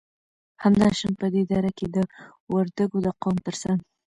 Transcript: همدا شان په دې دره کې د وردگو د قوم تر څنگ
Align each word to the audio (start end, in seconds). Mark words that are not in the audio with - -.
همدا 0.63 0.87
شان 0.97 1.13
په 1.21 1.27
دې 1.33 1.43
دره 1.51 1.71
کې 1.77 1.87
د 1.95 1.97
وردگو 2.55 2.97
د 3.05 3.07
قوم 3.21 3.35
تر 3.45 3.55
څنگ 3.61 3.79